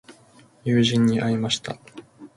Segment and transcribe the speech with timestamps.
[0.63, 1.77] 友人に会いました。